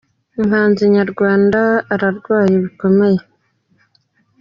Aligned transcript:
Umuhanzi 0.35 0.83
nyarwanda 0.95 1.61
ararwaye 1.93 2.55
bikomeye 2.63 3.19